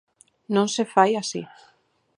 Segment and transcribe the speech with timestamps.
[0.55, 1.41] Non se fai así.